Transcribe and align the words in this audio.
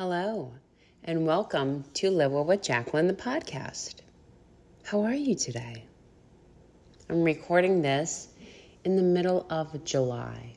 Hello, 0.00 0.54
and 1.04 1.26
welcome 1.26 1.84
to 1.92 2.10
Live 2.10 2.32
Well 2.32 2.46
with 2.46 2.62
Jacqueline, 2.62 3.06
the 3.06 3.12
podcast. 3.12 3.96
How 4.82 5.02
are 5.02 5.12
you 5.12 5.34
today? 5.34 5.84
I'm 7.10 7.22
recording 7.22 7.82
this 7.82 8.28
in 8.82 8.96
the 8.96 9.02
middle 9.02 9.46
of 9.50 9.84
July, 9.84 10.54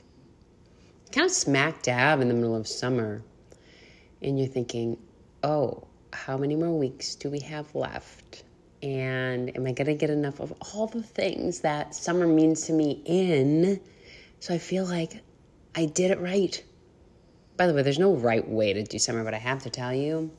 kind 1.12 1.26
of 1.26 1.32
smack 1.34 1.82
dab 1.84 2.21
in 2.21 2.29
the 2.29 2.34
middle 2.34 2.56
of 2.56 2.70
summer. 2.70 3.21
And 4.21 4.40
you're 4.40 4.48
thinking, 4.48 4.98
oh, 5.44 5.88
how 6.14 6.38
many 6.38 6.55
more 6.55 6.80
weeks 6.80 7.16
do 7.16 7.30
we 7.30 7.39
have 7.41 7.75
left? 7.75 8.46
And 8.82 9.54
am 9.57 9.68
I 9.68 9.73
going 9.73 9.88
to 9.88 9.94
get 9.94 10.10
enough 10.10 10.39
of 10.39 10.54
all 10.73 10.88
the 10.88 11.04
things 11.04 11.60
that 11.60 11.94
summer 11.94 12.28
means 12.28 12.68
to 12.68 12.71
me 12.71 13.02
in 13.04 13.82
so 14.39 14.54
I 14.54 14.57
feel 14.57 14.86
like 14.86 15.21
I 15.75 15.88
did 15.88 16.12
it 16.12 16.21
right? 16.21 16.64
By 17.55 17.67
the 17.67 17.73
way, 17.73 17.83
there's 17.83 17.99
no 17.99 18.15
right 18.15 18.47
way 18.47 18.73
to 18.73 18.83
do 18.83 18.97
summer, 18.97 19.23
but 19.23 19.33
I 19.33 19.38
have 19.38 19.63
to 19.63 19.70
tell 19.70 19.93
you, 19.93 20.31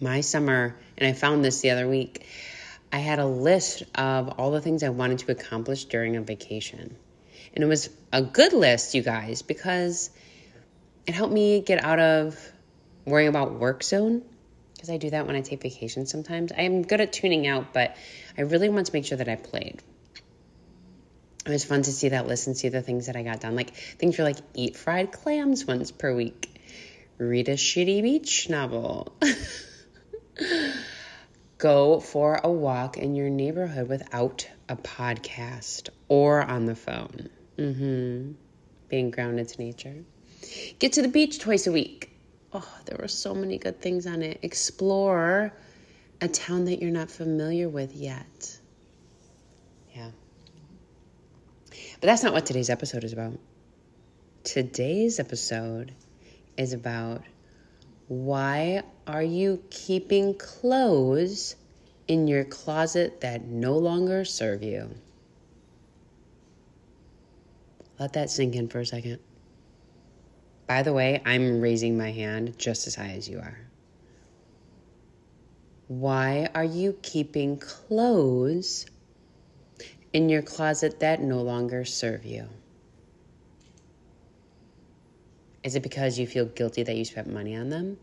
my 0.00 0.22
summer, 0.22 0.76
and 0.98 1.08
I 1.08 1.12
found 1.12 1.44
this 1.44 1.60
the 1.60 1.70
other 1.70 1.88
week, 1.88 2.26
I 2.92 2.98
had 2.98 3.18
a 3.18 3.26
list 3.26 3.84
of 3.94 4.28
all 4.38 4.50
the 4.50 4.60
things 4.60 4.82
I 4.82 4.88
wanted 4.88 5.20
to 5.20 5.32
accomplish 5.32 5.84
during 5.84 6.16
a 6.16 6.20
vacation. 6.20 6.96
And 7.54 7.62
it 7.62 7.66
was 7.66 7.88
a 8.12 8.22
good 8.22 8.52
list, 8.52 8.94
you 8.94 9.02
guys, 9.02 9.42
because 9.42 10.10
it 11.06 11.14
helped 11.14 11.32
me 11.32 11.60
get 11.60 11.82
out 11.84 12.00
of 12.00 12.52
worrying 13.04 13.28
about 13.28 13.54
work 13.54 13.82
zone. 13.82 14.22
Because 14.74 14.90
I 14.90 14.96
do 14.96 15.10
that 15.10 15.26
when 15.26 15.36
I 15.36 15.40
take 15.40 15.62
vacations 15.62 16.10
sometimes. 16.10 16.52
I'm 16.56 16.82
good 16.82 17.00
at 17.00 17.12
tuning 17.12 17.46
out, 17.46 17.72
but 17.72 17.96
I 18.36 18.42
really 18.42 18.68
want 18.68 18.86
to 18.86 18.92
make 18.92 19.06
sure 19.06 19.18
that 19.18 19.28
I 19.28 19.36
played 19.36 19.80
it 21.46 21.50
was 21.50 21.64
fun 21.64 21.82
to 21.82 21.92
see 21.92 22.08
that 22.10 22.26
list 22.26 22.46
and 22.46 22.56
see 22.56 22.68
the 22.68 22.82
things 22.82 23.06
that 23.06 23.16
I 23.16 23.22
got 23.22 23.40
done. 23.40 23.54
Like 23.54 23.74
things 23.74 24.18
were 24.18 24.24
like 24.24 24.38
eat 24.54 24.76
fried 24.76 25.12
clams 25.12 25.66
once 25.66 25.90
per 25.90 26.14
week, 26.14 26.60
read 27.18 27.48
a 27.48 27.54
shitty 27.54 28.02
beach 28.02 28.48
novel, 28.48 29.14
go 31.58 32.00
for 32.00 32.40
a 32.42 32.50
walk 32.50 32.96
in 32.96 33.14
your 33.14 33.30
neighborhood 33.30 33.88
without 33.88 34.48
a 34.68 34.76
podcast 34.76 35.90
or 36.08 36.42
on 36.42 36.66
the 36.66 36.74
phone. 36.74 37.28
Mm-hmm. 37.58 38.32
Being 38.88 39.10
grounded 39.10 39.48
to 39.48 39.62
nature. 39.62 40.04
Get 40.78 40.94
to 40.94 41.02
the 41.02 41.08
beach 41.08 41.38
twice 41.40 41.66
a 41.66 41.72
week. 41.72 42.10
Oh, 42.52 42.68
there 42.86 42.98
were 43.00 43.08
so 43.08 43.34
many 43.34 43.58
good 43.58 43.80
things 43.80 44.06
on 44.06 44.22
it. 44.22 44.38
Explore 44.42 45.52
a 46.20 46.28
town 46.28 46.66
that 46.66 46.80
you're 46.80 46.90
not 46.90 47.10
familiar 47.10 47.68
with 47.68 47.94
yet. 47.94 48.58
Yeah. 49.94 50.10
But 52.04 52.08
that's 52.08 52.22
not 52.22 52.34
what 52.34 52.44
today's 52.44 52.68
episode 52.68 53.02
is 53.02 53.14
about. 53.14 53.38
Today's 54.42 55.18
episode 55.18 55.94
is 56.54 56.74
about 56.74 57.22
why 58.08 58.82
are 59.06 59.22
you 59.22 59.62
keeping 59.70 60.34
clothes 60.34 61.56
in 62.06 62.28
your 62.28 62.44
closet 62.44 63.22
that 63.22 63.46
no 63.46 63.78
longer 63.78 64.26
serve 64.26 64.62
you? 64.62 64.90
Let 67.98 68.12
that 68.12 68.28
sink 68.28 68.54
in 68.54 68.68
for 68.68 68.80
a 68.80 68.84
second. 68.84 69.18
By 70.66 70.82
the 70.82 70.92
way, 70.92 71.22
I'm 71.24 71.62
raising 71.62 71.96
my 71.96 72.10
hand 72.10 72.58
just 72.58 72.86
as 72.86 72.94
high 72.94 73.14
as 73.16 73.30
you 73.30 73.38
are. 73.38 73.58
Why 75.88 76.50
are 76.54 76.64
you 76.64 76.98
keeping 77.00 77.56
clothes 77.56 78.84
in 80.14 80.28
your 80.28 80.42
closet 80.42 81.00
that 81.00 81.20
no 81.20 81.42
longer 81.42 81.84
serve 81.84 82.24
you? 82.24 82.48
Is 85.64 85.74
it 85.74 85.82
because 85.82 86.18
you 86.18 86.26
feel 86.26 86.46
guilty 86.46 86.84
that 86.84 86.96
you 86.96 87.04
spent 87.04 87.30
money 87.30 87.56
on 87.56 87.68
them? 87.68 87.98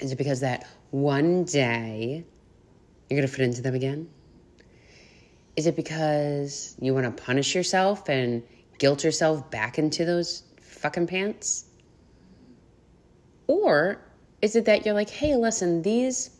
Is 0.00 0.12
it 0.12 0.16
because 0.16 0.40
that 0.40 0.66
one 0.90 1.44
day 1.44 2.24
you're 3.08 3.18
going 3.18 3.28
to 3.28 3.32
fit 3.34 3.44
into 3.44 3.62
them 3.62 3.74
again? 3.74 4.10
Is 5.56 5.66
it 5.66 5.76
because 5.76 6.76
you 6.80 6.92
want 6.92 7.04
to 7.04 7.22
punish 7.22 7.54
yourself 7.54 8.08
and 8.08 8.42
guilt 8.78 9.04
yourself 9.04 9.50
back 9.50 9.78
into 9.78 10.04
those 10.04 10.42
fucking 10.60 11.06
pants? 11.06 11.66
Or 13.46 14.00
is 14.42 14.56
it 14.56 14.64
that 14.64 14.84
you're 14.84 14.94
like, 14.94 15.10
hey, 15.10 15.36
listen, 15.36 15.82
these 15.82 16.30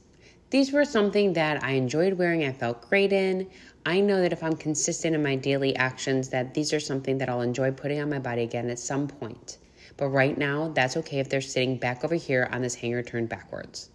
these 0.50 0.72
were 0.72 0.84
something 0.84 1.34
that 1.34 1.62
I 1.62 1.72
enjoyed 1.72 2.14
wearing, 2.14 2.44
I 2.44 2.52
felt 2.52 2.88
great 2.88 3.12
in. 3.12 3.50
I 3.88 4.00
know 4.00 4.20
that 4.20 4.34
if 4.34 4.42
I'm 4.42 4.54
consistent 4.54 5.14
in 5.14 5.22
my 5.22 5.34
daily 5.34 5.74
actions, 5.74 6.28
that 6.28 6.52
these 6.52 6.74
are 6.74 6.80
something 6.80 7.16
that 7.18 7.30
I'll 7.30 7.40
enjoy 7.40 7.70
putting 7.72 8.02
on 8.02 8.10
my 8.10 8.18
body 8.18 8.42
again 8.42 8.68
at 8.68 8.78
some 8.78 9.08
point. 9.08 9.56
But 9.96 10.08
right 10.08 10.36
now, 10.36 10.68
that's 10.74 10.98
okay 10.98 11.20
if 11.20 11.30
they're 11.30 11.40
sitting 11.40 11.78
back 11.78 12.04
over 12.04 12.14
here 12.14 12.46
on 12.52 12.60
this 12.60 12.74
hanger 12.74 13.02
turned 13.02 13.30
backwards. 13.30 13.88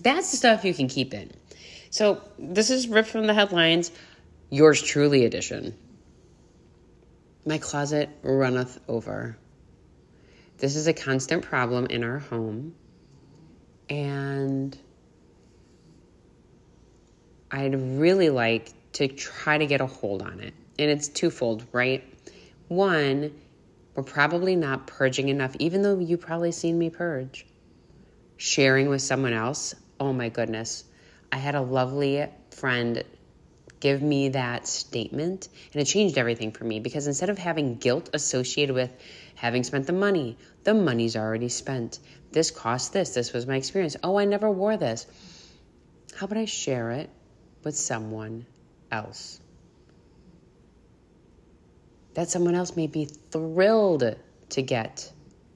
That's 0.00 0.30
the 0.30 0.36
stuff 0.36 0.66
you 0.66 0.74
can 0.74 0.88
keep 0.88 1.14
in. 1.14 1.30
So 1.88 2.20
this 2.38 2.68
is 2.68 2.86
ripped 2.86 3.08
from 3.08 3.26
the 3.26 3.32
headlines, 3.32 3.92
yours 4.50 4.82
truly 4.82 5.24
edition. 5.24 5.74
My 7.46 7.56
closet 7.56 8.10
runneth 8.20 8.78
over. 8.88 9.38
This 10.58 10.76
is 10.76 10.86
a 10.86 10.92
constant 10.92 11.44
problem 11.44 11.86
in 11.86 12.04
our 12.04 12.18
home. 12.18 12.74
And 13.88 14.76
I'd 17.50 17.74
really 17.98 18.28
like 18.30 18.72
to 18.94 19.08
try 19.08 19.56
to 19.58 19.66
get 19.66 19.80
a 19.80 19.86
hold 19.86 20.22
on 20.22 20.40
it. 20.40 20.54
And 20.78 20.90
it's 20.90 21.08
twofold, 21.08 21.64
right? 21.72 22.04
One, 22.68 23.32
we're 23.94 24.02
probably 24.02 24.54
not 24.54 24.86
purging 24.86 25.28
enough, 25.28 25.56
even 25.58 25.82
though 25.82 25.98
you've 25.98 26.20
probably 26.20 26.52
seen 26.52 26.78
me 26.78 26.90
purge. 26.90 27.46
Sharing 28.36 28.88
with 28.88 29.02
someone 29.02 29.32
else, 29.32 29.74
oh 29.98 30.12
my 30.12 30.28
goodness. 30.28 30.84
I 31.32 31.38
had 31.38 31.54
a 31.54 31.60
lovely 31.60 32.26
friend 32.50 33.02
give 33.80 34.02
me 34.02 34.30
that 34.30 34.66
statement, 34.66 35.48
and 35.72 35.80
it 35.80 35.84
changed 35.86 36.18
everything 36.18 36.52
for 36.52 36.64
me 36.64 36.80
because 36.80 37.06
instead 37.06 37.30
of 37.30 37.38
having 37.38 37.76
guilt 37.76 38.10
associated 38.12 38.74
with 38.74 38.90
having 39.36 39.62
spent 39.62 39.86
the 39.86 39.92
money, 39.92 40.36
the 40.64 40.74
money's 40.74 41.16
already 41.16 41.48
spent. 41.48 41.98
This 42.32 42.50
cost 42.50 42.92
this. 42.92 43.14
This 43.14 43.32
was 43.32 43.46
my 43.46 43.56
experience. 43.56 43.96
Oh, 44.02 44.18
I 44.18 44.24
never 44.26 44.50
wore 44.50 44.76
this. 44.76 45.06
How 46.16 46.26
about 46.26 46.38
I 46.38 46.44
share 46.44 46.90
it 46.90 47.10
with 47.64 47.76
someone 47.76 48.46
else. 48.90 49.40
That 52.14 52.28
someone 52.28 52.54
else 52.54 52.76
may 52.76 52.86
be 52.86 53.04
thrilled 53.04 54.16
to 54.50 54.62
get 54.62 55.12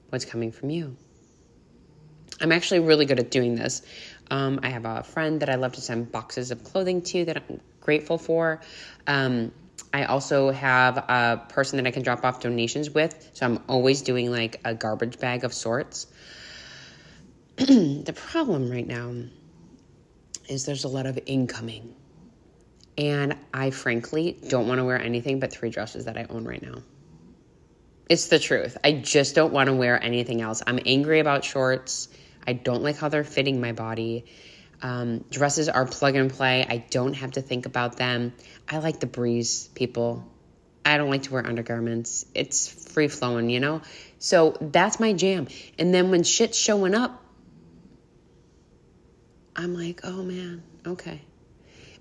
what's 0.09 0.25
coming 0.25 0.51
from 0.51 0.69
you. 0.69 0.95
I'm 2.41 2.51
actually 2.51 2.81
really 2.81 3.05
good 3.05 3.19
at 3.19 3.31
doing 3.31 3.55
this. 3.55 3.81
Um, 4.29 4.59
I 4.63 4.69
have 4.69 4.85
a 4.85 5.03
friend 5.03 5.41
that 5.41 5.49
I 5.49 5.55
love 5.55 5.73
to 5.73 5.81
send 5.81 6.11
boxes 6.11 6.51
of 6.51 6.63
clothing 6.63 7.01
to 7.03 7.25
that 7.25 7.37
I'm 7.37 7.61
grateful 7.81 8.17
for. 8.17 8.61
Um, 9.07 9.51
I 9.93 10.05
also 10.05 10.51
have 10.51 10.97
a 10.97 11.45
person 11.49 11.77
that 11.77 11.87
I 11.87 11.91
can 11.91 12.01
drop 12.01 12.23
off 12.23 12.39
donations 12.39 12.89
with, 12.89 13.29
so 13.33 13.45
I'm 13.45 13.63
always 13.69 14.01
doing 14.01 14.31
like 14.31 14.59
a 14.65 14.73
garbage 14.73 15.19
bag 15.19 15.43
of 15.43 15.53
sorts. 15.53 16.07
the 17.57 18.13
problem 18.15 18.71
right 18.71 18.87
now 18.87 19.13
is 20.47 20.65
there's 20.65 20.83
a 20.83 20.89
lot 20.89 21.05
of 21.05 21.19
incoming. 21.25 21.95
And 22.97 23.37
I 23.53 23.71
frankly 23.71 24.37
don't 24.47 24.67
want 24.67 24.79
to 24.79 24.85
wear 24.85 25.01
anything 25.01 25.39
but 25.39 25.51
three 25.51 25.69
dresses 25.69 26.05
that 26.05 26.17
I 26.17 26.25
own 26.29 26.45
right 26.45 26.61
now. 26.61 26.83
It's 28.09 28.27
the 28.27 28.37
truth. 28.37 28.77
I 28.83 28.93
just 28.93 29.33
don't 29.33 29.53
want 29.53 29.67
to 29.67 29.73
wear 29.73 30.01
anything 30.01 30.41
else. 30.41 30.61
I'm 30.65 30.79
angry 30.85 31.19
about 31.19 31.43
shorts. 31.43 32.09
I 32.45 32.53
don't 32.53 32.83
like 32.83 32.97
how 32.97 33.09
they're 33.09 33.23
fitting 33.23 33.61
my 33.61 33.71
body. 33.71 34.25
Um, 34.81 35.23
dresses 35.29 35.69
are 35.69 35.85
plug 35.85 36.15
and 36.15 36.31
play. 36.31 36.65
I 36.67 36.85
don't 36.89 37.13
have 37.13 37.31
to 37.31 37.41
think 37.41 37.65
about 37.65 37.95
them. 37.95 38.33
I 38.69 38.79
like 38.79 38.99
the 38.99 39.07
breeze, 39.07 39.69
people. 39.73 40.29
I 40.85 40.97
don't 40.97 41.09
like 41.09 41.23
to 41.23 41.31
wear 41.31 41.47
undergarments. 41.47 42.25
It's 42.35 42.67
free 42.67 43.07
flowing, 43.07 43.49
you 43.49 43.61
know? 43.61 43.81
So 44.19 44.57
that's 44.59 44.99
my 44.99 45.13
jam. 45.13 45.47
And 45.79 45.93
then 45.93 46.11
when 46.11 46.23
shit's 46.23 46.57
showing 46.57 46.93
up, 46.93 47.22
I'm 49.55 49.75
like, 49.75 50.01
oh 50.03 50.23
man, 50.23 50.63
okay. 50.85 51.21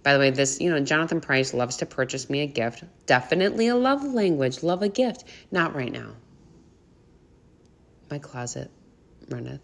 By 0.02 0.14
the 0.14 0.18
way, 0.18 0.30
this, 0.30 0.60
you 0.60 0.70
know, 0.70 0.80
Jonathan 0.80 1.20
Price 1.20 1.54
loves 1.54 1.76
to 1.78 1.86
purchase 1.86 2.28
me 2.28 2.40
a 2.40 2.46
gift. 2.46 2.82
Definitely 3.06 3.68
a 3.68 3.76
love 3.76 4.02
language, 4.02 4.62
love 4.62 4.82
a 4.82 4.88
gift. 4.88 5.24
Not 5.50 5.74
right 5.74 5.92
now. 5.92 6.12
My 8.10 8.18
closet 8.18 8.70
runneth 9.28 9.60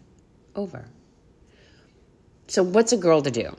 over. 0.55 0.85
So, 2.47 2.63
what's 2.63 2.93
a 2.93 2.97
girl 2.97 3.21
to 3.21 3.31
do? 3.31 3.55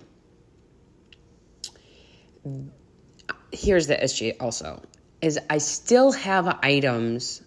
Here's 3.53 3.87
the 3.87 4.03
issue 4.03 4.33
also 4.41 4.83
is 5.21 5.39
I 5.51 5.59
still 5.59 6.13
have 6.13 6.47
items 6.63 7.43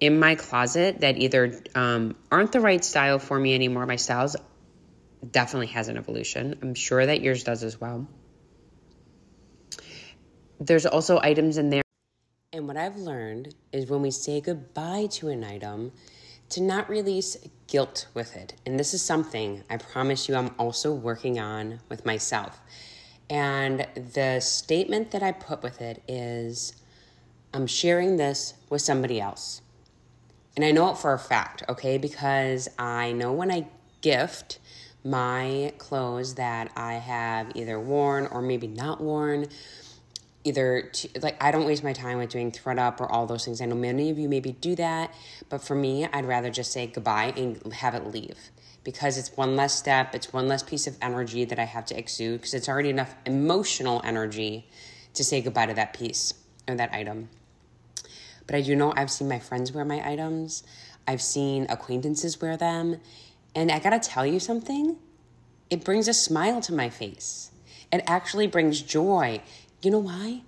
in 0.00 0.18
my 0.18 0.34
closet 0.34 1.00
that 1.00 1.18
either 1.18 1.62
um, 1.74 2.16
aren't 2.30 2.52
the 2.52 2.60
right 2.60 2.84
style 2.84 3.18
for 3.18 3.38
me 3.38 3.54
anymore. 3.54 3.86
My 3.86 3.96
styles 3.96 4.36
definitely 5.30 5.68
has 5.68 5.88
an 5.88 5.96
evolution. 5.96 6.58
I'm 6.62 6.74
sure 6.74 7.04
that 7.04 7.20
yours 7.20 7.44
does 7.44 7.62
as 7.62 7.80
well. 7.80 8.06
There's 10.60 10.86
also 10.86 11.20
items 11.20 11.58
in 11.58 11.70
there. 11.70 11.82
And 12.52 12.68
what 12.68 12.76
I've 12.76 12.96
learned 12.96 13.54
is 13.72 13.90
when 13.90 14.02
we 14.02 14.10
say 14.10 14.40
goodbye 14.40 15.08
to 15.12 15.28
an 15.28 15.42
item, 15.42 15.92
to 16.50 16.62
not 16.62 16.88
release 16.88 17.36
guilt 17.66 18.06
with 18.14 18.36
it. 18.36 18.54
And 18.64 18.78
this 18.78 18.94
is 18.94 19.02
something 19.02 19.64
I 19.68 19.76
promise 19.76 20.28
you 20.28 20.36
I'm 20.36 20.54
also 20.58 20.94
working 20.94 21.40
on 21.40 21.80
with 21.88 22.06
myself. 22.06 22.60
And 23.28 23.86
the 23.94 24.40
statement 24.40 25.10
that 25.10 25.22
I 25.22 25.32
put 25.32 25.62
with 25.62 25.80
it 25.80 26.02
is 26.06 26.74
I'm 27.52 27.66
sharing 27.66 28.16
this 28.16 28.54
with 28.70 28.82
somebody 28.82 29.20
else. 29.20 29.62
And 30.56 30.64
I 30.64 30.70
know 30.70 30.90
it 30.90 30.98
for 30.98 31.12
a 31.12 31.18
fact, 31.18 31.64
okay? 31.68 31.98
Because 31.98 32.68
I 32.78 33.12
know 33.12 33.32
when 33.32 33.50
I 33.50 33.66
gift 34.00 34.60
my 35.04 35.72
clothes 35.78 36.34
that 36.34 36.72
I 36.76 36.94
have 36.94 37.52
either 37.54 37.78
worn 37.78 38.26
or 38.26 38.40
maybe 38.40 38.66
not 38.66 39.00
worn, 39.00 39.46
either 40.44 40.90
to, 40.92 41.08
like 41.20 41.42
I 41.42 41.50
don't 41.50 41.66
waste 41.66 41.84
my 41.84 41.92
time 41.92 42.18
with 42.18 42.30
doing 42.30 42.50
ThredUp 42.50 43.00
or 43.00 43.10
all 43.10 43.26
those 43.26 43.44
things. 43.44 43.60
I 43.60 43.66
know 43.66 43.74
many 43.74 44.10
of 44.10 44.18
you 44.18 44.28
maybe 44.28 44.52
do 44.52 44.74
that, 44.76 45.14
but 45.50 45.62
for 45.62 45.74
me, 45.74 46.06
I'd 46.06 46.24
rather 46.24 46.50
just 46.50 46.72
say 46.72 46.86
goodbye 46.86 47.34
and 47.36 47.72
have 47.74 47.94
it 47.94 48.06
leave 48.06 48.50
because 48.82 49.16
it's 49.18 49.34
one 49.36 49.56
less 49.56 49.74
step, 49.74 50.14
it's 50.14 50.32
one 50.32 50.48
less 50.48 50.62
piece 50.62 50.86
of 50.86 50.96
energy 51.00 51.44
that 51.44 51.58
I 51.58 51.64
have 51.64 51.86
to 51.86 51.98
exude 51.98 52.40
because 52.40 52.54
it's 52.54 52.68
already 52.68 52.90
enough 52.90 53.14
emotional 53.26 54.00
energy 54.04 54.68
to 55.14 55.24
say 55.24 55.40
goodbye 55.40 55.66
to 55.66 55.74
that 55.74 55.94
piece 55.94 56.34
or 56.68 56.74
that 56.76 56.92
item. 56.92 57.28
But 58.46 58.56
I 58.56 58.60
do 58.60 58.76
know 58.76 58.92
I've 58.96 59.10
seen 59.10 59.28
my 59.28 59.38
friends 59.38 59.72
wear 59.72 59.84
my 59.84 60.06
items. 60.06 60.62
I've 61.06 61.22
seen 61.22 61.66
acquaintances 61.68 62.40
wear 62.40 62.56
them. 62.56 63.00
And 63.54 63.70
I 63.70 63.78
gotta 63.78 64.00
tell 64.00 64.26
you 64.26 64.40
something, 64.40 64.96
it 65.70 65.84
brings 65.84 66.08
a 66.08 66.14
smile 66.14 66.60
to 66.62 66.72
my 66.72 66.90
face. 66.90 67.50
It 67.92 68.02
actually 68.06 68.46
brings 68.46 68.82
joy. 68.82 69.40
You 69.82 69.90
know 69.90 70.00
why? 70.00 70.42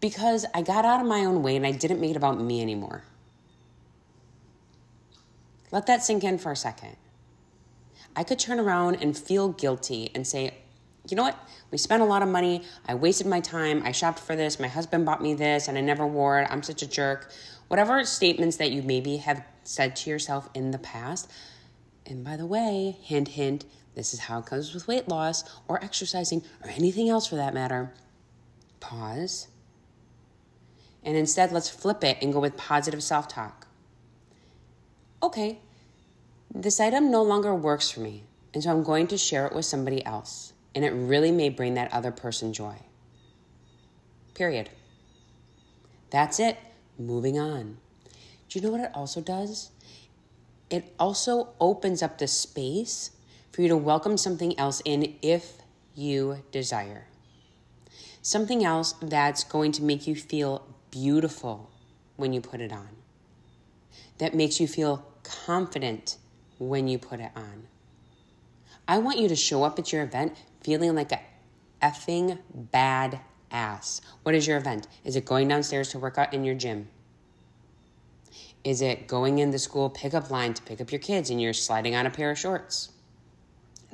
Because 0.00 0.46
I 0.54 0.62
got 0.62 0.84
out 0.84 1.00
of 1.00 1.06
my 1.06 1.24
own 1.24 1.42
way 1.42 1.56
and 1.56 1.66
I 1.66 1.72
didn't 1.72 2.00
make 2.00 2.12
it 2.12 2.16
about 2.16 2.40
me 2.40 2.62
anymore. 2.62 3.04
Let 5.70 5.86
that 5.86 6.02
sink 6.02 6.24
in 6.24 6.38
for 6.38 6.52
a 6.52 6.56
second. 6.56 6.96
I 8.16 8.24
could 8.24 8.38
turn 8.38 8.58
around 8.58 8.96
and 8.96 9.16
feel 9.16 9.50
guilty 9.50 10.10
and 10.14 10.26
say, 10.26 10.54
you 11.08 11.16
know 11.16 11.22
what? 11.22 11.38
We 11.70 11.78
spent 11.78 12.02
a 12.02 12.06
lot 12.06 12.22
of 12.22 12.28
money. 12.28 12.64
I 12.86 12.94
wasted 12.94 13.26
my 13.26 13.40
time. 13.40 13.82
I 13.84 13.92
shopped 13.92 14.18
for 14.18 14.34
this. 14.34 14.58
My 14.58 14.68
husband 14.68 15.04
bought 15.06 15.22
me 15.22 15.34
this 15.34 15.68
and 15.68 15.76
I 15.76 15.80
never 15.80 16.06
wore 16.06 16.40
it. 16.40 16.48
I'm 16.50 16.62
such 16.62 16.82
a 16.82 16.86
jerk. 16.86 17.30
Whatever 17.68 18.04
statements 18.04 18.56
that 18.56 18.72
you 18.72 18.82
maybe 18.82 19.18
have 19.18 19.44
said 19.64 19.96
to 19.96 20.10
yourself 20.10 20.48
in 20.54 20.70
the 20.70 20.78
past. 20.78 21.30
And 22.08 22.24
by 22.24 22.36
the 22.38 22.46
way, 22.46 22.96
hint, 23.02 23.28
hint, 23.28 23.66
this 23.94 24.14
is 24.14 24.20
how 24.20 24.38
it 24.38 24.46
comes 24.46 24.72
with 24.72 24.88
weight 24.88 25.08
loss 25.08 25.44
or 25.68 25.82
exercising 25.84 26.42
or 26.64 26.70
anything 26.70 27.10
else 27.10 27.26
for 27.26 27.36
that 27.36 27.52
matter. 27.52 27.92
Pause. 28.80 29.48
And 31.04 31.16
instead, 31.16 31.52
let's 31.52 31.68
flip 31.68 32.02
it 32.02 32.18
and 32.22 32.32
go 32.32 32.40
with 32.40 32.56
positive 32.56 33.02
self 33.02 33.28
talk. 33.28 33.66
Okay, 35.22 35.58
this 36.54 36.80
item 36.80 37.10
no 37.10 37.22
longer 37.22 37.54
works 37.54 37.90
for 37.90 38.00
me, 38.00 38.24
and 38.54 38.62
so 38.62 38.70
I'm 38.70 38.82
going 38.82 39.06
to 39.08 39.18
share 39.18 39.46
it 39.46 39.54
with 39.54 39.64
somebody 39.64 40.04
else, 40.06 40.52
and 40.74 40.84
it 40.84 40.90
really 40.90 41.32
may 41.32 41.48
bring 41.48 41.74
that 41.74 41.92
other 41.92 42.10
person 42.10 42.52
joy. 42.52 42.76
Period. 44.34 44.70
That's 46.10 46.40
it. 46.40 46.56
Moving 46.98 47.38
on. 47.38 47.78
Do 48.48 48.58
you 48.58 48.64
know 48.64 48.70
what 48.70 48.80
it 48.80 48.90
also 48.94 49.20
does? 49.20 49.70
It 50.70 50.94
also 50.98 51.50
opens 51.60 52.02
up 52.02 52.18
the 52.18 52.28
space 52.28 53.12
for 53.52 53.62
you 53.62 53.68
to 53.68 53.76
welcome 53.76 54.16
something 54.16 54.58
else 54.58 54.82
in 54.84 55.16
if 55.22 55.58
you 55.94 56.42
desire. 56.52 57.06
Something 58.22 58.64
else 58.64 58.92
that's 59.00 59.44
going 59.44 59.72
to 59.72 59.82
make 59.82 60.06
you 60.06 60.14
feel 60.14 60.66
beautiful 60.90 61.70
when 62.16 62.32
you 62.32 62.40
put 62.40 62.60
it 62.60 62.72
on, 62.72 62.88
that 64.18 64.34
makes 64.34 64.60
you 64.60 64.66
feel 64.66 65.06
confident 65.22 66.16
when 66.58 66.88
you 66.88 66.98
put 66.98 67.20
it 67.20 67.30
on. 67.34 67.68
I 68.86 68.98
want 68.98 69.18
you 69.18 69.28
to 69.28 69.36
show 69.36 69.62
up 69.64 69.78
at 69.78 69.92
your 69.92 70.02
event 70.02 70.36
feeling 70.62 70.94
like 70.94 71.12
a 71.12 71.20
effing 71.80 72.38
bad 72.52 73.20
ass. 73.50 74.00
What 74.22 74.34
is 74.34 74.46
your 74.46 74.56
event? 74.56 74.88
Is 75.04 75.16
it 75.16 75.24
going 75.24 75.48
downstairs 75.48 75.90
to 75.90 75.98
work 75.98 76.18
out 76.18 76.34
in 76.34 76.44
your 76.44 76.54
gym? 76.54 76.88
Is 78.64 78.82
it 78.82 79.06
going 79.06 79.38
in 79.38 79.50
the 79.50 79.58
school 79.58 79.88
pickup 79.88 80.30
line 80.30 80.54
to 80.54 80.62
pick 80.62 80.80
up 80.80 80.90
your 80.90 80.98
kids 80.98 81.30
and 81.30 81.40
you're 81.40 81.52
sliding 81.52 81.94
on 81.94 82.06
a 82.06 82.10
pair 82.10 82.30
of 82.30 82.38
shorts? 82.38 82.90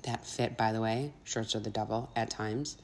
That 0.02 0.26
fit, 0.26 0.56
by 0.56 0.72
the 0.72 0.81
way. 0.81 1.12
Shorts 1.25 1.55
are 1.55 1.61
the 1.61 1.70
devil 1.70 2.11
at 2.14 2.31
times. 2.31 2.76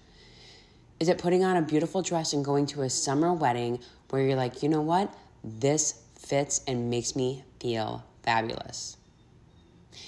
Is 0.98 1.08
it 1.08 1.18
putting 1.18 1.44
on 1.44 1.56
a 1.56 1.62
beautiful 1.62 2.02
dress 2.02 2.32
and 2.32 2.44
going 2.44 2.66
to 2.66 2.82
a 2.82 2.90
summer 2.90 3.32
wedding 3.32 3.80
where 4.10 4.22
you're 4.22 4.36
like, 4.36 4.62
you 4.62 4.68
know 4.68 4.82
what? 4.82 5.12
This 5.42 6.02
fits 6.18 6.62
and 6.66 6.90
makes 6.90 7.16
me 7.16 7.44
feel 7.60 8.04
fabulous. 8.22 8.96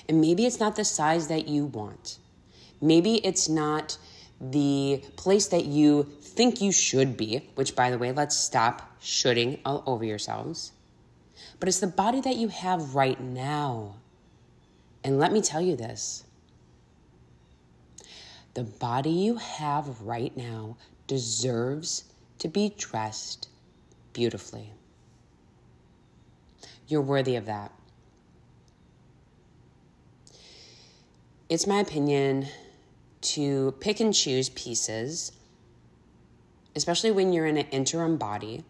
And 0.09 0.21
maybe 0.21 0.45
it's 0.47 0.61
not 0.61 0.77
the 0.77 0.85
size 0.85 1.29
that 1.29 1.49
you 1.49 1.67
want. 1.67 2.19
Maybe 2.81 3.15
it's 3.27 3.49
not 3.49 3.97
the 4.41 5.03
place 5.17 5.47
that 5.49 5.65
you 5.65 6.05
think 6.21 6.61
you 6.61 6.73
should 6.73 7.17
be, 7.17 7.49
which, 7.55 7.77
by 7.77 7.91
the 7.91 7.99
way, 7.99 8.13
let's 8.13 8.37
stop 8.37 8.91
shooting 9.01 9.61
all 9.65 9.83
over 9.87 10.05
yourselves. 10.05 10.73
But 11.61 11.69
it's 11.69 11.81
the 11.81 11.87
body 11.87 12.21
that 12.21 12.37
you 12.37 12.49
have 12.49 12.95
right 12.95 13.21
now. 13.21 13.97
And 15.05 15.19
let 15.19 15.33
me 15.33 15.41
tell 15.41 15.61
you 15.61 15.77
this 15.77 16.25
the 18.55 18.65
body 18.65 19.11
you 19.11 19.37
have 19.37 20.03
right 20.03 20.37
now 20.37 20.77
deserves 21.07 22.05
to 22.39 22.49
be 22.49 22.75
dressed 22.77 23.49
beautifully. 24.13 24.73
You're 26.87 27.01
worthy 27.01 27.37
of 27.37 27.47
that. 27.47 27.73
it's 31.53 31.67
my 31.67 31.81
opinion 31.81 32.47
to 33.21 33.73
pick 33.79 34.01
and 34.01 34.15
choose 34.15 34.49
pieces, 34.49 35.33
especially 36.75 37.11
when 37.11 37.31
you're 37.31 37.45
in 37.45 37.59
an 37.59 37.67
interim 37.71 38.17
body, 38.17 38.65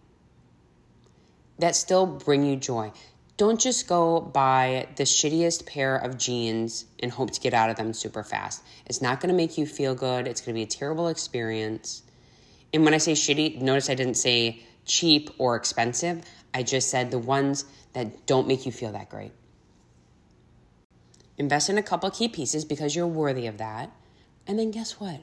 that 1.63 1.77
still 1.77 2.07
bring 2.07 2.45
you 2.45 2.57
joy. 2.57 2.91
Don't 3.37 3.61
just 3.61 3.87
go 3.87 4.21
buy 4.21 4.89
the 4.97 5.05
shittiest 5.05 5.65
pair 5.65 5.97
of 5.97 6.19
jeans 6.19 6.87
and 7.01 7.11
hope 7.11 7.31
to 7.31 7.41
get 7.41 7.55
out 7.55 7.71
of 7.71 7.77
them 7.77 7.93
super 7.93 8.25
fast. 8.25 8.63
It's 8.87 9.01
not 9.01 9.21
going 9.21 9.29
to 9.29 9.37
make 9.37 9.57
you 9.57 9.65
feel 9.65 9.95
good. 9.95 10.27
It's 10.27 10.41
going 10.41 10.55
to 10.55 10.59
be 10.59 10.65
a 10.65 10.67
terrible 10.67 11.07
experience. 11.07 12.03
And 12.75 12.85
when 12.85 12.95
I 12.95 12.99
say 12.99 13.13
shitty, 13.13 13.61
notice 13.63 13.89
I 13.89 13.95
didn't 13.95 14.17
say 14.17 14.61
cheap 14.87 15.31
or 15.39 15.55
expensive. 15.55 16.25
I 16.53 16.65
just 16.65 16.91
said 16.91 17.13
the 17.13 17.19
ones 17.19 17.65
that 17.93 18.27
don't 18.27 18.49
make 18.49 18.67
you 18.67 18.73
feel 18.73 18.91
that 18.93 19.09
great. 19.09 19.33
Invest 21.39 21.71
in 21.71 21.79
a 21.79 21.83
couple 21.83 22.11
key 22.11 22.29
pieces 22.29 22.65
because 22.65 22.97
you're 22.97 23.07
worthy 23.07 23.47
of 23.47 23.59
that. 23.59 23.93
And 24.49 24.59
then 24.59 24.73
guess 24.73 24.99
what? 24.99 25.21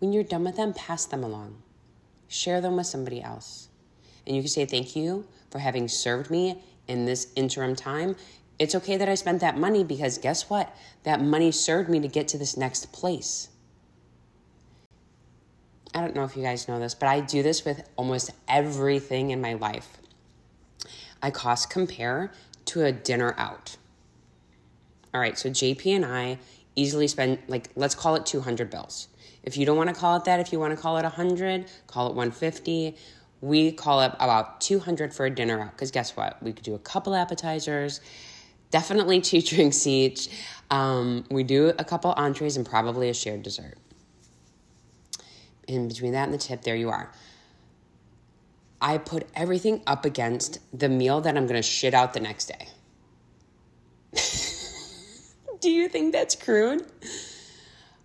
When 0.00 0.12
you're 0.12 0.24
done 0.24 0.42
with 0.42 0.56
them, 0.56 0.74
pass 0.74 1.04
them 1.06 1.22
along. 1.22 1.62
Share 2.26 2.60
them 2.60 2.76
with 2.76 2.86
somebody 2.86 3.22
else. 3.22 3.68
And 4.26 4.34
you 4.34 4.42
can 4.42 4.48
say, 4.48 4.66
Thank 4.66 4.96
you 4.96 5.26
for 5.50 5.58
having 5.58 5.88
served 5.88 6.30
me 6.30 6.62
in 6.88 7.04
this 7.04 7.28
interim 7.36 7.76
time. 7.76 8.16
It's 8.58 8.74
okay 8.74 8.96
that 8.96 9.08
I 9.08 9.14
spent 9.14 9.40
that 9.40 9.56
money 9.56 9.84
because 9.84 10.18
guess 10.18 10.50
what? 10.50 10.74
That 11.04 11.20
money 11.20 11.50
served 11.50 11.88
me 11.88 12.00
to 12.00 12.08
get 12.08 12.28
to 12.28 12.38
this 12.38 12.56
next 12.56 12.92
place. 12.92 13.48
I 15.94 16.00
don't 16.00 16.14
know 16.14 16.24
if 16.24 16.36
you 16.36 16.42
guys 16.42 16.68
know 16.68 16.78
this, 16.78 16.94
but 16.94 17.08
I 17.08 17.20
do 17.20 17.42
this 17.42 17.64
with 17.64 17.88
almost 17.96 18.30
everything 18.48 19.30
in 19.30 19.40
my 19.40 19.54
life. 19.54 19.98
I 21.22 21.30
cost 21.30 21.68
compare 21.70 22.32
to 22.66 22.84
a 22.84 22.92
dinner 22.92 23.34
out. 23.36 23.76
All 25.12 25.20
right, 25.20 25.36
so 25.36 25.50
JP 25.50 25.96
and 25.96 26.04
I 26.04 26.38
easily 26.76 27.08
spend 27.08 27.38
like 27.48 27.70
let's 27.74 27.94
call 27.94 28.14
it 28.14 28.24
200 28.24 28.70
bills. 28.70 29.08
If 29.42 29.56
you 29.56 29.66
don't 29.66 29.76
want 29.76 29.88
to 29.88 29.94
call 29.94 30.16
it 30.16 30.24
that, 30.24 30.38
if 30.38 30.52
you 30.52 30.60
want 30.60 30.74
to 30.74 30.80
call 30.80 30.98
it 30.98 31.02
100, 31.02 31.66
call 31.86 32.06
it 32.06 32.14
150. 32.14 32.96
We 33.40 33.72
call 33.72 34.02
it 34.02 34.12
about 34.20 34.60
200 34.60 35.14
for 35.14 35.26
a 35.26 35.30
dinner 35.30 35.60
out 35.60 35.72
because 35.72 35.90
guess 35.90 36.16
what? 36.16 36.42
We 36.42 36.52
could 36.52 36.64
do 36.64 36.74
a 36.74 36.78
couple 36.78 37.14
appetizers, 37.14 38.00
definitely 38.70 39.20
two 39.22 39.40
drinks 39.40 39.86
each. 39.86 40.28
Um, 40.70 41.24
we 41.30 41.42
do 41.42 41.72
a 41.78 41.84
couple 41.84 42.12
entrees 42.12 42.56
and 42.56 42.66
probably 42.66 43.08
a 43.08 43.14
shared 43.14 43.42
dessert. 43.42 43.78
In 45.66 45.88
between 45.88 46.12
that 46.12 46.24
and 46.24 46.34
the 46.34 46.38
tip, 46.38 46.62
there 46.62 46.76
you 46.76 46.90
are. 46.90 47.12
I 48.80 48.98
put 48.98 49.28
everything 49.34 49.82
up 49.86 50.04
against 50.04 50.58
the 50.76 50.88
meal 50.88 51.20
that 51.20 51.36
I'm 51.36 51.46
going 51.46 51.60
to 51.60 51.66
shit 51.66 51.92
out 51.92 52.14
the 52.14 52.20
next 52.20 52.46
day. 52.46 52.68
Do 55.60 55.70
you 55.70 55.88
think 55.88 56.12
that's 56.12 56.34
crude? 56.34 56.86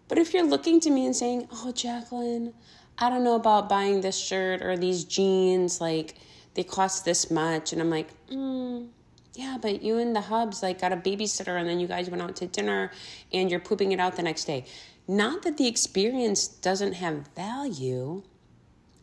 But 0.08 0.18
if 0.18 0.34
you're 0.34 0.46
looking 0.46 0.80
to 0.82 0.90
me 0.90 1.06
and 1.06 1.16
saying, 1.16 1.48
oh, 1.52 1.72
Jacqueline, 1.72 2.54
I 2.98 3.10
don't 3.10 3.24
know 3.24 3.36
about 3.36 3.68
buying 3.68 4.02
this 4.02 4.18
shirt 4.18 4.62
or 4.62 4.78
these 4.78 5.04
jeans, 5.04 5.82
like 5.82 6.16
they 6.54 6.64
cost 6.64 7.06
this 7.06 7.30
much. 7.30 7.74
And 7.74 7.82
I'm 7.82 7.90
like, 7.90 8.08
mm, 8.30 8.88
yeah, 9.34 9.58
but 9.62 9.84
you 9.84 9.98
and 9.98 10.16
the 10.16 10.22
hubs 10.22 10.64
like 10.64 10.80
got 10.80 10.94
a 10.94 10.98
babysitter 10.98 11.60
and 11.60 11.68
then 11.68 11.80
you 11.80 11.88
guys 11.88 12.10
went 12.10 12.24
out 12.24 12.36
to 12.38 12.48
dinner 12.48 12.92
and 13.34 13.52
you're 13.52 13.60
pooping 13.60 13.92
it 13.92 14.00
out 14.00 14.16
the 14.16 14.24
next 14.24 14.46
day. 14.46 14.66
Not 15.08 15.44
that 15.44 15.58
the 15.58 15.68
experience 15.68 16.48
doesn't 16.48 16.94
have 16.94 17.28
value, 17.36 18.24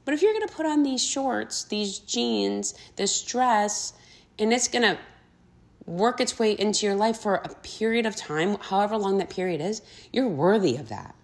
but 0.04 0.14
if 0.14 0.22
you're 0.22 0.32
gonna 0.32 0.48
put 0.48 0.66
on 0.66 0.82
these 0.82 1.04
shorts, 1.04 1.64
these 1.64 1.98
jeans, 1.98 2.74
this 2.96 3.22
dress, 3.22 3.92
and 4.38 4.52
it's 4.52 4.68
gonna 4.68 4.98
work 5.86 6.20
its 6.20 6.38
way 6.38 6.52
into 6.52 6.86
your 6.86 6.94
life 6.94 7.18
for 7.18 7.36
a 7.36 7.48
period 7.62 8.06
of 8.06 8.16
time, 8.16 8.56
however 8.60 8.96
long 8.96 9.18
that 9.18 9.30
period 9.30 9.60
is, 9.60 9.82
you're 10.12 10.28
worthy 10.28 10.76
of 10.76 10.88
that. 10.88 11.14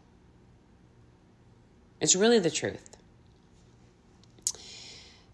It's 2.00 2.14
really 2.14 2.38
the 2.38 2.50
truth. 2.50 2.96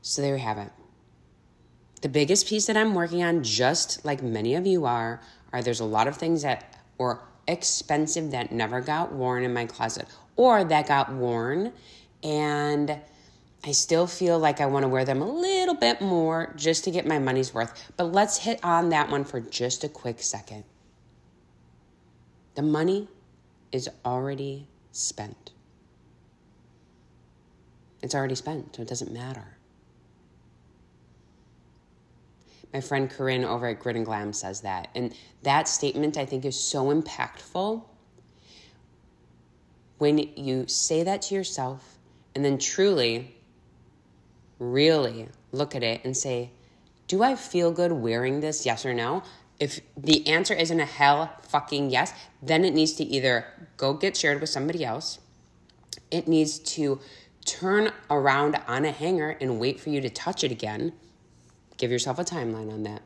So 0.02 0.23
there 0.23 0.37
you 0.37 0.42
have 0.42 0.59
it. 0.59 0.71
The 2.02 2.09
biggest 2.09 2.47
piece 2.47 2.66
that 2.66 2.76
I'm 2.76 2.94
working 2.94 3.23
on, 3.23 3.42
just 3.42 4.04
like 4.04 4.23
many 4.23 4.54
of 4.54 4.66
you 4.66 4.85
are, 4.85 5.21
are 5.52 5.62
there's 5.62 5.80
a 5.80 5.85
lot 5.85 6.06
of 6.06 6.16
things 6.16 6.42
that 6.42 6.78
were 6.99 7.21
expensive 7.47 8.30
that 8.30 8.52
never 8.52 8.80
got 8.80 9.12
worn 9.12 9.44
in 9.44 9.52
my 9.52 9.66
closet 9.66 10.06
or 10.37 10.64
that 10.64 10.88
got 10.88 11.12
worn 11.12 11.73
and 12.23 12.99
I 13.66 13.73
still 13.73 14.06
feel 14.06 14.38
like 14.38 14.61
I 14.61 14.66
want 14.66 14.83
to 14.83 14.88
wear 14.88 15.06
them 15.06 15.23
a 15.23 15.30
little 15.30 15.75
bit 15.75 16.02
more 16.02 16.52
just 16.54 16.85
to 16.85 16.90
get 16.90 17.06
my 17.06 17.18
money's 17.18 17.54
worth. 17.54 17.92
But 17.97 18.12
let's 18.12 18.37
hit 18.37 18.61
on 18.62 18.90
that 18.90 19.11
one 19.11 19.25
for 19.25 19.40
just 19.40 19.85
a 19.85 19.88
quick 19.88 20.21
second. 20.21 20.64
The 22.56 22.62
money 22.62 23.09
is 23.73 23.88
already 24.04 24.68
spent. 24.92 25.52
It's 28.04 28.14
already 28.14 28.34
spent, 28.34 28.76
so 28.76 28.82
it 28.82 28.88
doesn't 28.88 29.11
matter. 29.11 29.56
My 32.75 32.82
friend 32.82 33.08
Corinne 33.08 33.46
over 33.46 33.66
at 33.66 33.80
Grit 33.80 33.96
and 33.96 34.04
Glam 34.04 34.34
says 34.34 34.61
that. 34.61 34.88
And 34.94 35.14
that 35.42 35.68
statement 35.68 36.18
I 36.18 36.26
think 36.26 36.44
is 36.44 36.61
so 36.61 36.94
impactful 36.94 37.82
when 39.96 40.18
you 40.37 40.66
say 40.68 41.02
that 41.04 41.23
to 41.23 41.34
yourself 41.34 41.96
and 42.34 42.44
then 42.44 42.58
truly, 42.58 43.37
really 44.58 45.28
look 45.50 45.75
at 45.75 45.82
it 45.82 46.04
and 46.04 46.14
say, 46.14 46.50
Do 47.08 47.23
I 47.23 47.37
feel 47.37 47.73
good 47.73 47.90
wearing 47.90 48.40
this? 48.40 48.66
Yes 48.66 48.84
or 48.84 48.92
no? 48.92 49.23
If 49.58 49.80
the 49.96 50.26
answer 50.28 50.52
isn't 50.52 50.78
a 50.78 50.84
hell 50.84 51.34
fucking 51.49 51.88
yes, 51.88 52.12
then 52.42 52.66
it 52.66 52.75
needs 52.75 52.92
to 52.94 53.04
either 53.04 53.46
go 53.78 53.94
get 53.94 54.14
shared 54.14 54.42
with 54.42 54.50
somebody 54.50 54.84
else, 54.84 55.20
it 56.11 56.28
needs 56.28 56.58
to 56.58 57.00
turn 57.44 57.92
around 58.10 58.60
on 58.66 58.84
a 58.84 58.90
hanger 58.90 59.36
and 59.40 59.60
wait 59.60 59.80
for 59.80 59.90
you 59.90 60.00
to 60.00 60.10
touch 60.10 60.44
it 60.44 60.50
again. 60.50 60.92
Give 61.76 61.90
yourself 61.90 62.18
a 62.18 62.24
timeline 62.24 62.72
on 62.72 62.82
that. 62.84 63.02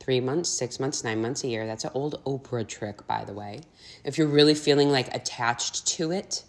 Three 0.00 0.20
months, 0.20 0.50
six 0.50 0.78
months, 0.78 1.02
nine 1.02 1.22
months, 1.22 1.44
a 1.44 1.48
year. 1.48 1.66
That's 1.66 1.84
an 1.84 1.90
old 1.94 2.22
Oprah 2.24 2.66
trick, 2.66 3.06
by 3.06 3.24
the 3.24 3.32
way. 3.32 3.62
If 4.04 4.18
you're 4.18 4.26
really 4.26 4.54
feeling 4.54 4.90
like 4.90 5.14
attached 5.14 5.86
to 5.88 6.10
it, 6.10 6.44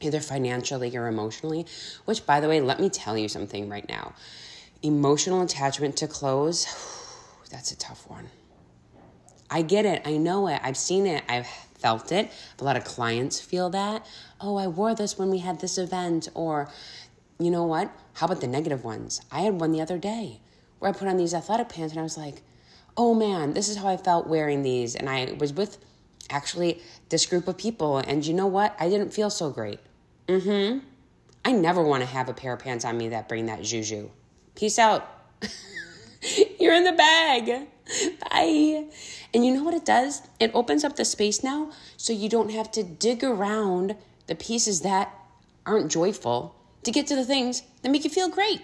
either 0.00 0.20
financially 0.20 0.96
or 0.96 1.06
emotionally, 1.06 1.66
which, 2.04 2.26
by 2.26 2.40
the 2.40 2.48
way, 2.48 2.60
let 2.60 2.80
me 2.80 2.90
tell 2.90 3.16
you 3.16 3.28
something 3.28 3.68
right 3.68 3.88
now. 3.88 4.14
Emotional 4.82 5.42
attachment 5.42 5.96
to 5.98 6.08
clothes, 6.08 6.66
that's 7.50 7.70
a 7.70 7.78
tough 7.78 8.08
one. 8.10 8.28
I 9.48 9.62
get 9.62 9.86
it. 9.86 10.02
I 10.04 10.16
know 10.16 10.48
it. 10.48 10.60
I've 10.62 10.76
seen 10.76 11.06
it. 11.06 11.22
I've 11.28 11.48
felt 11.78 12.12
it. 12.12 12.30
A 12.58 12.64
lot 12.64 12.76
of 12.76 12.84
clients 12.84 13.40
feel 13.40 13.70
that. 13.70 14.06
Oh, 14.40 14.56
I 14.56 14.66
wore 14.66 14.94
this 14.94 15.18
when 15.18 15.30
we 15.30 15.38
had 15.38 15.60
this 15.60 15.78
event. 15.78 16.28
Or, 16.34 16.70
you 17.38 17.50
know 17.50 17.64
what? 17.64 17.90
How 18.14 18.26
about 18.26 18.40
the 18.40 18.46
negative 18.46 18.84
ones? 18.84 19.20
I 19.30 19.40
had 19.40 19.60
one 19.60 19.72
the 19.72 19.80
other 19.80 19.98
day 19.98 20.40
where 20.78 20.90
I 20.90 20.94
put 20.94 21.08
on 21.08 21.16
these 21.16 21.34
athletic 21.34 21.68
pants 21.68 21.92
and 21.92 22.00
I 22.00 22.02
was 22.02 22.18
like, 22.18 22.42
oh 22.96 23.14
man, 23.14 23.52
this 23.52 23.68
is 23.68 23.76
how 23.76 23.88
I 23.88 23.96
felt 23.96 24.26
wearing 24.26 24.62
these. 24.62 24.94
And 24.94 25.08
I 25.08 25.36
was 25.38 25.52
with 25.52 25.78
actually 26.30 26.80
this 27.08 27.26
group 27.26 27.48
of 27.48 27.56
people. 27.56 27.98
And 27.98 28.26
you 28.26 28.34
know 28.34 28.46
what? 28.46 28.74
I 28.80 28.88
didn't 28.88 29.12
feel 29.12 29.30
so 29.30 29.50
great. 29.50 29.80
Mm 30.28 30.42
hmm. 30.42 30.78
I 31.44 31.52
never 31.52 31.80
want 31.80 32.02
to 32.02 32.08
have 32.08 32.28
a 32.28 32.34
pair 32.34 32.54
of 32.54 32.58
pants 32.58 32.84
on 32.84 32.98
me 32.98 33.10
that 33.10 33.28
bring 33.28 33.46
that 33.46 33.62
juju. 33.62 34.10
Peace 34.56 34.80
out. 34.80 35.08
You're 36.60 36.74
in 36.74 36.84
the 36.84 36.92
bag. 36.92 37.68
Bye. 38.30 38.86
And 39.34 39.44
you 39.44 39.54
know 39.54 39.62
what 39.62 39.74
it 39.74 39.84
does? 39.84 40.22
It 40.40 40.50
opens 40.54 40.84
up 40.84 40.96
the 40.96 41.04
space 41.04 41.42
now 41.42 41.70
so 41.96 42.12
you 42.12 42.28
don't 42.28 42.50
have 42.50 42.70
to 42.72 42.82
dig 42.82 43.22
around 43.22 43.96
the 44.26 44.34
pieces 44.34 44.80
that 44.80 45.12
aren't 45.64 45.90
joyful 45.90 46.54
to 46.84 46.90
get 46.90 47.06
to 47.08 47.16
the 47.16 47.24
things 47.24 47.62
that 47.82 47.90
make 47.90 48.04
you 48.04 48.10
feel 48.10 48.28
great. 48.28 48.62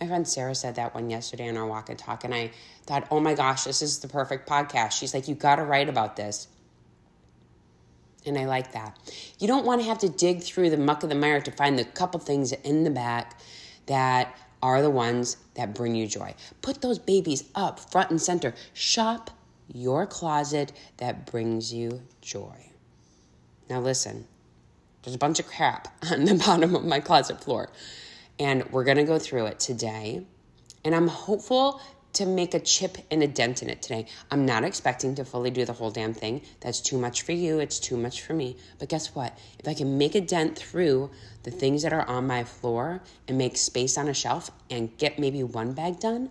My 0.00 0.06
friend 0.06 0.26
Sarah 0.26 0.54
said 0.54 0.76
that 0.76 0.94
one 0.94 1.10
yesterday 1.10 1.48
on 1.48 1.56
our 1.56 1.66
walk 1.66 1.88
and 1.88 1.98
talk, 1.98 2.22
and 2.22 2.32
I 2.32 2.52
thought, 2.86 3.08
oh 3.10 3.18
my 3.18 3.34
gosh, 3.34 3.64
this 3.64 3.82
is 3.82 3.98
the 3.98 4.08
perfect 4.08 4.48
podcast. 4.48 4.92
She's 4.92 5.12
like, 5.12 5.26
you 5.26 5.34
got 5.34 5.56
to 5.56 5.64
write 5.64 5.88
about 5.88 6.14
this. 6.14 6.46
And 8.24 8.38
I 8.38 8.46
like 8.46 8.72
that. 8.72 8.96
You 9.38 9.48
don't 9.48 9.64
want 9.64 9.80
to 9.80 9.86
have 9.86 9.98
to 9.98 10.08
dig 10.08 10.42
through 10.42 10.70
the 10.70 10.76
muck 10.76 11.02
of 11.02 11.08
the 11.08 11.14
mire 11.14 11.40
to 11.40 11.50
find 11.50 11.78
the 11.78 11.84
couple 11.84 12.20
things 12.20 12.52
in 12.52 12.84
the 12.84 12.90
back 12.90 13.40
that 13.86 14.36
are 14.62 14.82
the 14.82 14.90
ones 14.90 15.36
that 15.54 15.74
bring 15.74 15.94
you 15.94 16.06
joy. 16.06 16.34
Put 16.62 16.82
those 16.82 16.98
babies 16.98 17.44
up 17.54 17.78
front 17.78 18.10
and 18.10 18.20
center. 18.20 18.54
Shop 18.72 19.30
your 19.72 20.06
closet 20.06 20.72
that 20.96 21.26
brings 21.26 21.72
you 21.72 22.02
joy. 22.20 22.70
Now, 23.68 23.80
listen, 23.80 24.26
there's 25.02 25.14
a 25.14 25.18
bunch 25.18 25.38
of 25.38 25.46
crap 25.46 25.88
on 26.10 26.24
the 26.24 26.34
bottom 26.34 26.74
of 26.74 26.84
my 26.84 27.00
closet 27.00 27.42
floor. 27.42 27.70
And 28.38 28.70
we're 28.70 28.84
to 28.98 29.04
go 29.04 29.18
through 29.18 29.46
it 29.46 29.60
today. 29.60 30.24
And 30.84 30.94
I'm 30.94 31.08
hopeful 31.08 31.80
to 32.18 32.26
make 32.26 32.54
a 32.54 32.60
chip 32.60 32.98
and 33.10 33.22
a 33.22 33.26
dent 33.26 33.62
in 33.62 33.70
it 33.70 33.80
today. 33.80 34.06
I'm 34.30 34.44
not 34.44 34.64
expecting 34.64 35.14
to 35.16 35.24
fully 35.24 35.50
do 35.50 35.64
the 35.64 35.72
whole 35.72 35.90
damn 35.90 36.14
thing. 36.14 36.42
That's 36.60 36.80
too 36.80 36.98
much 36.98 37.22
for 37.22 37.32
you. 37.32 37.58
It's 37.58 37.80
too 37.80 37.96
much 37.96 38.22
for 38.22 38.34
me. 38.34 38.56
But 38.78 38.88
guess 38.88 39.14
what? 39.14 39.38
If 39.58 39.66
I 39.66 39.74
can 39.74 39.98
make 39.98 40.14
a 40.14 40.20
dent 40.20 40.58
through 40.58 41.10
the 41.44 41.50
things 41.50 41.82
that 41.82 41.92
are 41.92 42.06
on 42.06 42.26
my 42.26 42.44
floor 42.44 43.02
and 43.26 43.38
make 43.38 43.56
space 43.56 43.96
on 43.96 44.08
a 44.08 44.14
shelf 44.14 44.50
and 44.68 44.96
get 44.98 45.18
maybe 45.18 45.42
one 45.42 45.72
bag 45.72 46.00
done, 46.00 46.30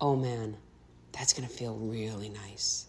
oh 0.00 0.16
man, 0.16 0.56
that's 1.12 1.32
going 1.32 1.48
to 1.48 1.54
feel 1.54 1.76
really 1.76 2.28
nice. 2.28 2.86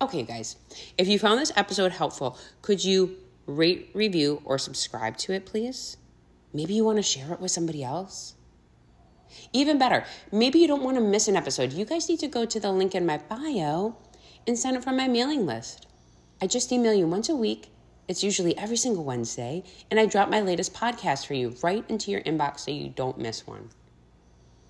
Okay, 0.00 0.22
guys, 0.22 0.56
if 0.98 1.06
you 1.06 1.18
found 1.18 1.38
this 1.38 1.52
episode 1.56 1.92
helpful, 1.92 2.38
could 2.62 2.84
you 2.84 3.16
rate, 3.46 3.90
review, 3.94 4.42
or 4.44 4.58
subscribe 4.58 5.16
to 5.18 5.32
it, 5.32 5.46
please? 5.46 5.96
Maybe 6.52 6.74
you 6.74 6.84
want 6.84 6.96
to 6.96 7.02
share 7.02 7.32
it 7.32 7.40
with 7.40 7.50
somebody 7.50 7.84
else. 7.84 8.34
Even 9.52 9.78
better, 9.78 10.04
maybe 10.32 10.58
you 10.58 10.66
don't 10.66 10.82
want 10.82 10.96
to 10.96 11.02
miss 11.02 11.28
an 11.28 11.36
episode. 11.36 11.72
You 11.72 11.84
guys 11.84 12.08
need 12.08 12.20
to 12.20 12.28
go 12.28 12.44
to 12.44 12.60
the 12.60 12.72
link 12.72 12.94
in 12.94 13.06
my 13.06 13.18
bio 13.18 13.96
and 14.46 14.58
sign 14.58 14.76
up 14.76 14.84
for 14.84 14.92
my 14.92 15.08
mailing 15.08 15.46
list. 15.46 15.86
I 16.42 16.46
just 16.46 16.72
email 16.72 16.94
you 16.94 17.06
once 17.06 17.28
a 17.28 17.36
week. 17.36 17.70
It's 18.06 18.22
usually 18.22 18.56
every 18.58 18.76
single 18.76 19.04
Wednesday, 19.04 19.64
and 19.90 19.98
I 19.98 20.06
drop 20.06 20.28
my 20.28 20.40
latest 20.40 20.74
podcast 20.74 21.26
for 21.26 21.34
you 21.34 21.54
right 21.62 21.84
into 21.88 22.10
your 22.10 22.20
inbox 22.22 22.60
so 22.60 22.70
you 22.70 22.90
don't 22.90 23.18
miss 23.18 23.46
one. 23.46 23.70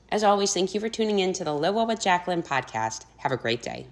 As 0.08 0.22
always, 0.22 0.54
thank 0.54 0.74
you 0.74 0.80
for 0.80 0.88
tuning 0.88 1.18
in 1.18 1.32
to 1.32 1.44
the 1.44 1.52
Live 1.52 1.74
Well 1.74 1.86
with 1.86 2.00
Jacqueline 2.00 2.42
podcast. 2.42 3.06
Have 3.16 3.32
a 3.32 3.36
great 3.36 3.62
day. 3.62 3.88